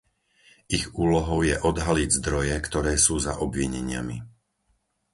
Ich 0.75 0.85
úlohou 1.03 1.39
je 1.49 1.55
odhaliť 1.69 2.09
zdroje, 2.25 2.55
ktoré 2.67 2.93
sú 3.05 3.15
za 3.25 3.33
obvineniami. 3.45 4.17